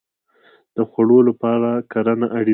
د 0.75 0.77
خوړو 0.89 1.19
لپاره 1.29 1.69
کرنه 1.91 2.27
اړین 2.37 2.45
ده 2.45 2.49